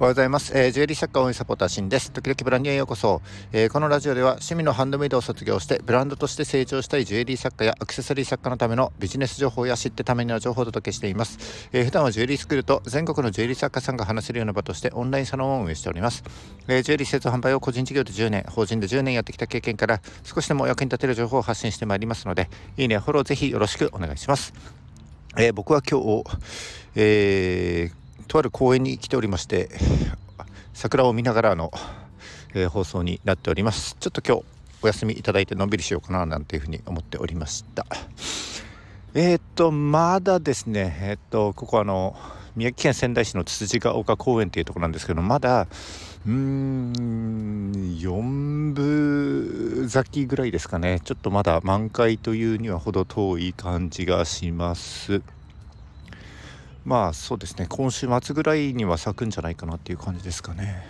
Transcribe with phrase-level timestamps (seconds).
[0.00, 0.56] おはようございます。
[0.56, 2.12] えー、ジュエリー作家応援サポーターシンです。
[2.12, 11.68] 時々ブランディへようこそ、えー、このラジオでは趣味のハンドメイドを卒業してブランドとして成長したいジュエリー作家やアクセサリー作家のためのビジネス情報や知ってための情報をお届けしています。
[11.72, 16.22] えー、普段はジュエリースクールと全国のジュエリー作家さんが話せるような場としてオンラインサロンを運営しております。
[16.68, 24.54] えー、ジュエリー施設販売を個人事業で10年、法人で10年やってきた経験から少しでも役に立てる情報を発信してまいりますので、いいね、フォローぜひよろしくお願いします。
[25.36, 26.24] え僕は今日、
[26.94, 27.90] え
[28.28, 29.70] とある公園に来ておりまして
[30.74, 31.72] 桜を見ながらの、
[32.54, 33.96] えー、放送になっております。
[33.98, 34.44] ちょっと今日
[34.80, 37.84] お休みいただいてのんびりしようかななんていうふうに思っておりました。
[39.14, 42.14] えー、っとまだですねえー、っとここあの
[42.54, 51.00] 宮城県仙台市のつつじが丘公園っていうところなんですけどまだうーん4分咲きぐらいですかね。
[51.02, 55.22] ちょっとまだ満開というには程遠い感じがします。
[56.88, 57.66] まあそうですね。
[57.68, 60.82] 今週末ぐらいには咲くんじゃないかなっていう感じですかね。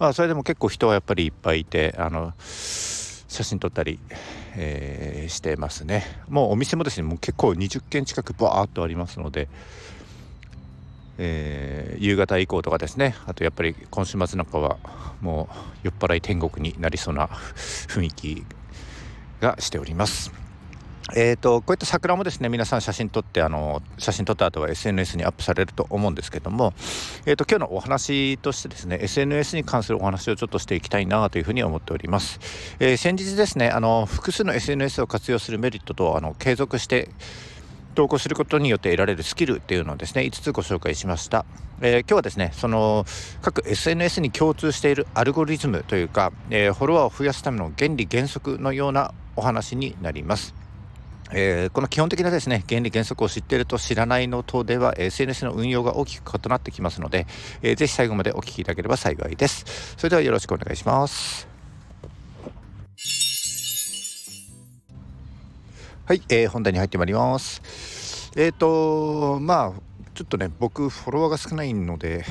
[0.00, 4.00] まあそれでも結構人はやっぱりいっぱいいてあの写真撮ったり、
[4.56, 6.02] えー、してますね。
[6.28, 9.46] もうお店もですねもう結構20軒近くバーっとありますので
[11.18, 13.14] えー、夕方以降とかですね。
[13.24, 14.78] あとやっぱり今週末なんかは
[15.20, 18.44] もう酔っ払い天国になりそうな雰囲気
[19.40, 20.43] がしております。
[21.12, 26.72] えーと、こういった桜もですね皆さん写真撮ってあの写真撮った後は SNS にアップされると思うんですけども、
[27.26, 32.40] えーと、今日のお話としてですね SNS に関するお話をちょっとしていきたいなというふうに思っております、
[32.80, 37.10] えー、先日ですねあの複数の SNS を活用するメリットとあの継続して
[37.94, 41.44] 投稿することによって得られるスキルっていうのをですね5つご紹介しました、
[41.82, 43.04] えー、今日はですねその
[43.42, 50.63] 各 SNS に共通しているアルゴリズムというか、えー、フォロワーを増やすための原理原則のようなお話になります。
[51.36, 57.26] えー、この基本的なですね原理原則を知っていると知らないのとでは SNS の運用が大きく異なってきますので、
[57.60, 59.96] えー、ぜひ最後までお聞きいただければ幸いです。
[59.96, 61.48] それではよろしくお願いします。
[66.06, 68.30] はい、えー、本題に入ってまいります。
[68.36, 69.80] えっ、ー、とまあ
[70.14, 72.24] ちょっとね僕フォロワーが少ないので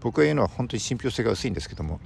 [0.00, 1.98] 僕が言うのは本当に信憑性が薄いんですけども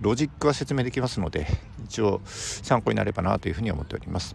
[0.00, 1.46] ロジックは説明できますので
[1.84, 4.34] 一応参考になればなというふうに思っております。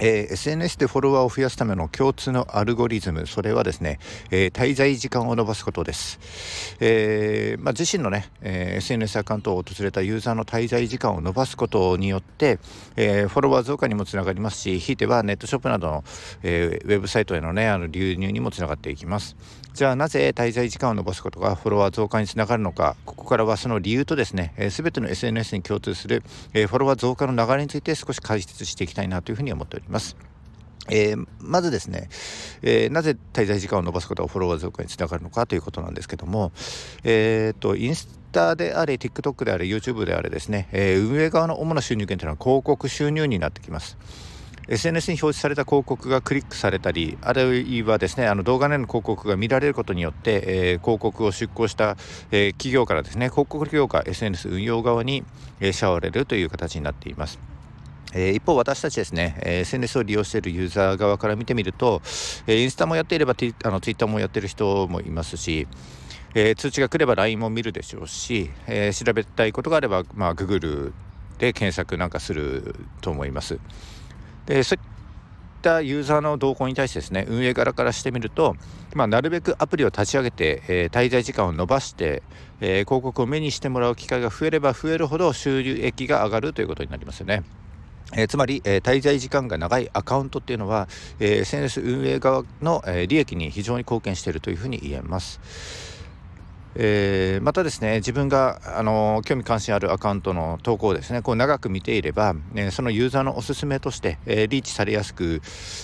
[0.00, 3.98] えー、SNS でフォロワーを増やすための共通のアルゴリズム、それはですね、
[4.30, 6.18] えー、滞在時間を伸ばすことです。
[6.80, 12.58] えー、まあ、自身のね、え SNS アカウントを訪れたユーザーの滞在時間を伸ばすことによって、
[12.96, 16.04] えフォロワー増加にもつながりますし、ひいてはネットショップなどの、
[16.42, 19.36] えウェブサイトへのね、あの流入にもつながっていきます。
[19.74, 26.22] じゃあなぜ滞在時間を伸ばすことがフォロワー増加につながるのか、ここからはその理由とですね、す、え、べ、ての SNS に共通する、
[26.52, 29.83] えフォロワー増加の流れについて少し解説していきたいなというふうに思っております。
[29.84, 30.16] ります。
[30.90, 32.08] えー、まずですね、
[32.62, 36.52] えー、なぜ滞在時間を延ばすことがフォロワー増加につながるのかということなんですけども、
[37.04, 43.96] えーと、インスタであれ TikTok であれ YouTube であれですね、えー、運営側の主な収入源というのは広告収入になってきます。
[44.66, 51.98] SNS に表示された広告がクリックされたりあるいはですねあの動画での広告が見られることによって、えー、広告を出稿した、
[52.30, 55.22] えー、企業からですね広告業が SNS 運用側に、
[55.60, 57.53] えー、シャワれるという形になっています。
[58.14, 62.00] え、一方私たちですね、え、SNS を利用しているユーザー側から見てみると、
[62.46, 65.66] え、インスタもやっていればあの Twitter もやってる人もいますし、
[66.34, 70.92] え、通知が来れば LINE も見るでしょうし、え、調べたいことがあれば、まあ、Google
[71.38, 73.58] で検索なんかすると思います。
[74.46, 74.80] でそういっ
[75.62, 78.54] たユーザーの動向に対してですね運営側からしてみると、
[78.94, 82.22] まあ、なるべくアプリを立ち上げて、え、滞在時間を延ばして、
[82.60, 87.42] え、広告を目にしてもらう機会が増えれば増えるほど収益が上がるということになりますよね。
[88.12, 90.88] えー、つまり、えー、滞在時間が長いアカウントっていうのは、
[91.18, 95.40] えー、SNS 運営側の、え利益に非常に貢献しているというふうに言えます。
[96.76, 105.40] えまたですね自分が、あの興味関心あるアカウントの投稿をですねこう長く見ていれば、えそのユーザーのおすすめとして、えリーチされやすく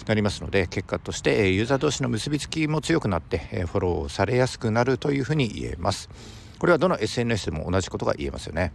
[0.07, 6.11] なりますので結果として、えユーザー同士の結びつきも強くなって、えフォローされやすくなるというふうに言えます。
[6.59, 8.73] これはどの SNS でも同じことが言えますよね。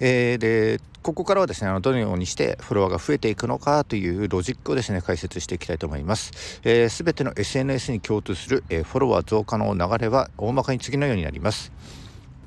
[0.00, 6.32] えー、でここからはですねあのどのようにしてフォロワーが増えていくのかというロジックをですね解説していきたいと思います。
[6.32, 11.72] すべ、えー、ての SNS に共通する、えー、フォロワー増加の流れは大まかに次のようになります。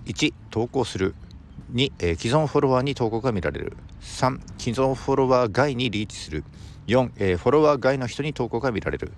[0.07, 1.13] 1投稿する。
[1.73, 3.77] 2、えー、既存フォロワーに投稿が見られる。
[4.01, 6.43] 3既存フォロワー外にリーチする。
[6.88, 9.11] 4、えー、フォロワー外の人に投稿が見られる、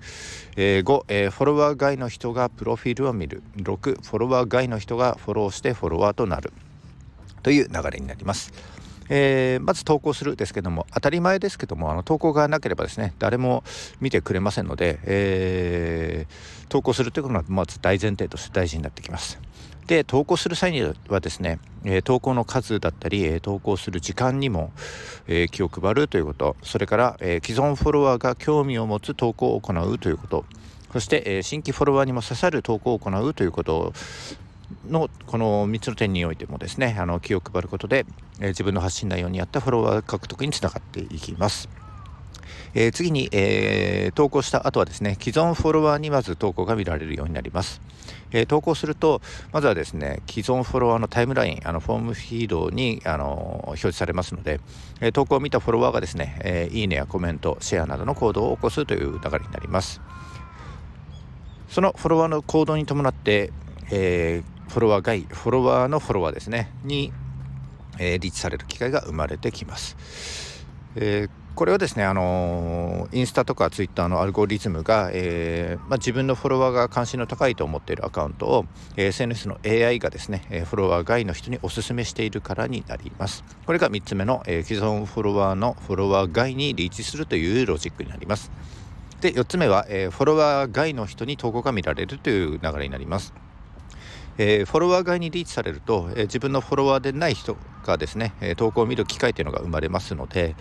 [0.57, 3.43] えー、5、えー、フォロワー外の人がプロフィールを見る。
[3.57, 6.51] 6フォロワー外の人がフォローしてフォロワーとなる。
[7.41, 8.51] という流れになります。
[9.09, 13.63] えー、まず投稿するですけども当たり前ですけどもあの投稿がなければですね誰も
[13.99, 19.39] 見てくれませんので、えー、投稿するということがまず大前提として大事になってきます。
[19.87, 24.71] で投稿する際にはですね、え投稿の数だったり、え投稿する時間にも、
[25.27, 30.45] え気を配るということそれから、え既存フォロワーが興味を持つ投稿を行うということ
[30.93, 33.91] そして、え新規フォロワーにも刺さる投稿を行うということ
[34.87, 38.05] のこの3つの点においてもですねあの気を配ることで、
[38.39, 41.69] え自分の発信内容に合ったフォロワー獲得につながっていきます。
[42.73, 47.81] えー、次に、えー、投稿した後はですね既存フォロワーにまず投稿が見られるようになります、
[48.31, 49.21] えー、投稿すると
[49.51, 54.59] まずはですね既存フォロワーのタイムラインあのフォームフィードにあの表示されますので、
[55.01, 60.01] え投稿を見たフォロワーがですね、えいいねやコメントシェアなどの行動を起こすという流れになります
[61.69, 63.51] そのフォロワーの行動に伴って、
[63.91, 67.11] えフォロワー外フォロワーのフォロワーですねに、
[67.99, 71.29] えリーチされる機会が生まれてきます、えー
[71.59, 83.43] これはですね、あのインスタとかツイッターのアルゴリズムが、えー、まあ、自分のフォロワーが関心の高いと思っているアカウントを、え SNS の AI がですね、えフォロワー外の人にお勧めしているからになります。
[83.65, 88.51] これが3つ目の、え既存フォロワーのフォロワー外にリーチするというロジックになります。
[89.19, 93.33] で、4つ目は、えフォロワー外の人に投稿が見られるという流れになります。
[94.37, 100.55] えー、フォロワー外にリーチされると、えー、自分のフォロワーでない人がですね、え、投稿を見る機会というのが生まれますので、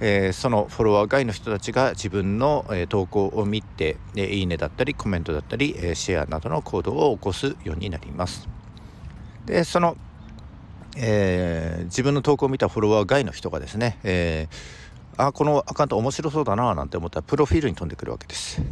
[0.00, 8.48] え、そのフォロワー外の人たちが自分の、え、投稿を見て、え、いいねだったりコメントだったり、えシェアなどの行動を起こすようになります。
[9.44, 9.96] でその、
[10.96, 14.48] え自分の投稿を見たフォロワー外の人がですね、え
[15.16, 18.62] あこのアカウント面白そうだななんて思ったらプロフィールに飛んでくるわけです。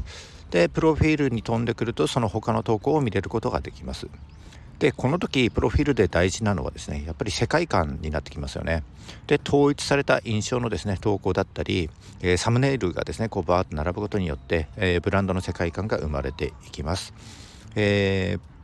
[0.50, 4.08] でプロフィールに飛んでくるとその他の投稿を見れることができます。
[4.78, 8.84] でこの時プロフィールで大事なのはですねやっぱり世界観になってきますよね。
[9.26, 11.90] で統一された印象のですね投稿だったり、
[12.20, 17.12] えー、サムネイルがですねこうバーッと並ぶことによって、えー、ブランドの世界観が生まれていきます、
[17.74, 18.58] えー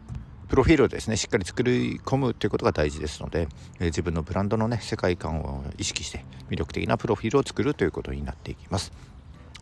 [0.47, 3.49] プロフィールをですねしっかり作り込むということが大事ですので、
[3.81, 8.93] えー、自分のブランドのね世界観を意識して魅力的なプロフィールを作るということになっていきます。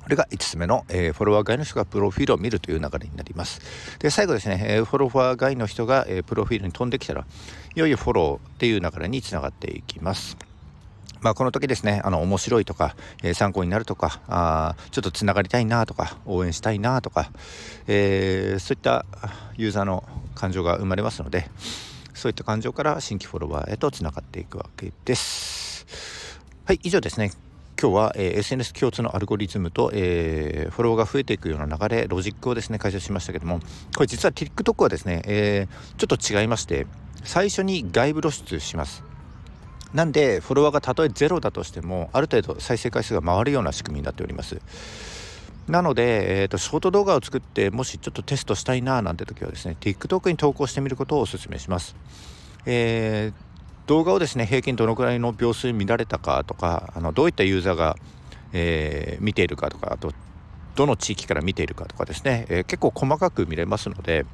[0.03, 3.61] これが5つ目の、えー、フォロワー外の人がプロフィールを見るという流れになります。
[4.01, 7.25] で、最後ですね、えー、フォロワー外の人が、えー、プロフィールに飛んできたら、
[7.75, 10.37] いよいよフォローっていう流れにつながっていきます。
[11.21, 17.31] まあ、この時ですね、あの、面白いとか、えー、参考になるとか、あちょっとつながりたいなとか、応援したいなとか、
[17.87, 19.07] え、そういった
[19.57, 20.03] ユーザーの
[20.35, 21.49] 感情が生まれますので、
[22.13, 25.87] そういった感情から新規フォロワーへとつながっていくわけです。
[26.65, 27.31] はい、以上ですね。
[27.83, 33.59] 今日は、えー、SNS 共通のアルゴリズムと、えー、フォロワーが増えていくような流れロジックをですね解説しましたけども
[33.97, 36.87] これ実は TikTok はですね、えー、ちょっと違いまして
[37.25, 39.03] 最初に外部露出します。
[39.95, 44.61] なんでフォロワーがたとえゼロだとしてもある程度再生回数が回るような仕組みになっております。
[45.67, 51.97] なので、えーと、ショート動画を作ってもしちょっとテストしたいななんて時はですね TikTok に投稿してみることをお勧めします、
[52.65, 53.52] えー
[53.87, 57.97] 動画をですね平均どのくらいの秒数見られたかとかあのどういったユーザーが、
[58.53, 60.13] えー、見ているかとかあと
[60.75, 64.25] どの地域から見ているかとかですね、えー、結構細かく見れますので、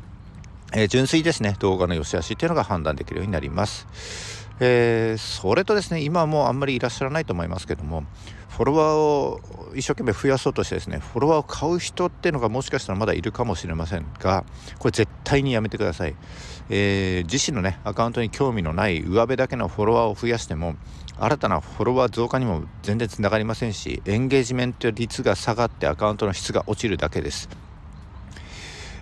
[0.73, 1.57] えー、純粋ですね。
[1.59, 4.39] 動画の良し悪しっていうのが判断できるようになります。
[4.61, 8.05] えー、それとですね今はもうあんまりいらっしゃらないと思いますけども
[8.49, 9.41] フォロワーを
[9.77, 14.45] 一生懸命増やそうとしてですねフォロワーを買う人っていうのがもしかしたらまだいるかもしれませんが
[14.79, 16.17] これ絶対にやめてください、
[16.71, 20.75] えー、自身のねアカウントに興味のない上辺だけのフォロワーを増やしても
[21.21, 27.68] 新たなフォロワー増加にも全然つながりませんしエンゲージメント率が下がってアカウントの質が落ちるだけです。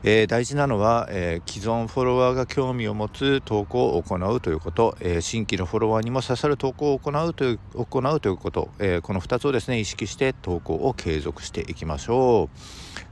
[0.09, 12.59] えー、大事なのは、えー、既存フォロワーが興味を持つ投稿を行うということ、えー、新規のフォロワーにも刺さる投稿を行うという行うということ、えこの2つをですね意識して投稿を継続していきましょう。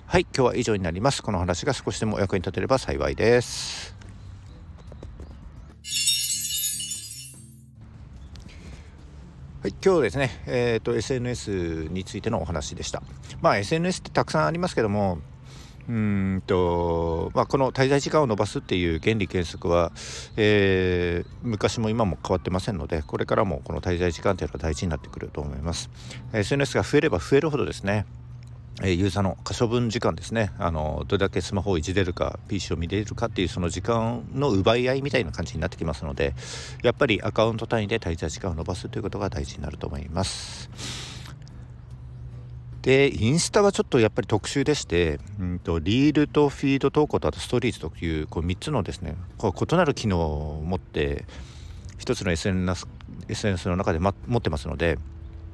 [0.07, 1.21] はい今日は以上になります。
[1.21, 3.97] この話が少しでも役に立てれば幸いです。
[9.63, 13.03] はい、今日ですね、えーと、と SNS についてのお話でした。
[13.43, 15.19] まあ SNS ってたくさんありますけども
[15.89, 19.93] うんとまあ、この滞在時間を延ばすっていう原理原則は、
[20.37, 25.91] えー、昔も今も変わってませんのでこれからもこの滞在時間というのは大事になってくると思います
[26.33, 28.07] SNS が増えれば増えるほどですね
[28.83, 36.35] ユーザーの可処分時間ですねあのどれだけスマホをいじれるか PC を見れるかっていうその時間の奪い合いみたいな感じになってきますので
[36.83, 41.14] やっぱりアカウント単位で滞在時間を延ばすということが大事になると思います。
[42.85, 51.25] でインスタはちょっとやっぱり特殊でして、うんと、リールとフィード投稿とあとストーリーズというこう3つのですねこう異なる機能を持って
[52.01, 52.87] 1つの SNS,
[53.29, 54.99] SNS の中で、ま、持ってますので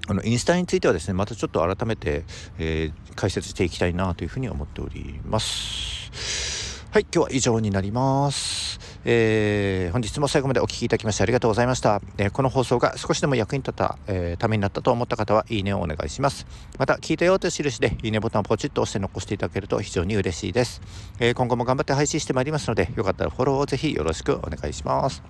[0.09, 2.25] あのインスタについてはですねまたちょっと改めて、
[2.59, 6.85] えー、解説していきたいなというふうに思っております。
[6.91, 8.90] はい今日は以上になります。
[9.05, 16.47] えー、本日も最後までお聴きいただきましてありがとうございました、えー、この放送が少しでも役に立った、えー、ためになったと思った方はいいねをお願いします
[16.79, 20.83] また聞いたよという印でいいねボタンをポチッと押して残していただけると非常に嬉しいです、
[21.19, 25.23] え今後も頑張って配信してまいりますのでよかったらフォローをぜひよろしくお願いします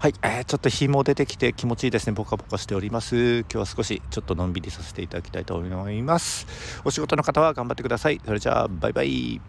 [0.00, 2.12] はい、えー、ちょっと日も出てきて気持ちいいですね。
[2.14, 3.40] ポカポカしております。
[3.40, 6.46] 今日は少しちょっとのんびりさせていただきたいと思います。
[6.84, 8.20] お仕事の方は頑張ってください。
[8.24, 9.40] それじゃあ、バイバイ。